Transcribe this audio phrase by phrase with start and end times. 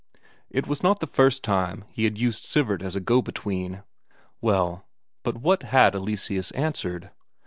[0.49, 3.83] It was not the first time he had used Sivert as a go between.
[4.41, 4.87] Well,
[5.21, 7.11] but what had Eleseus answered?